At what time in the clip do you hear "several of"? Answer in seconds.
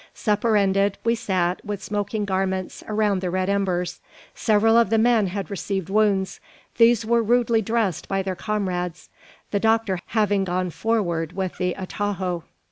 4.33-4.89